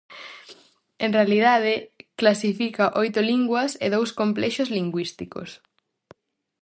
[1.05, 1.73] En realidade,
[2.19, 5.49] clasifica oito linguas e dous complexos lingüísticos.